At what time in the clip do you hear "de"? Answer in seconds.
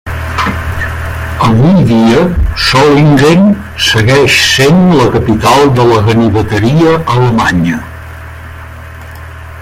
5.81-5.85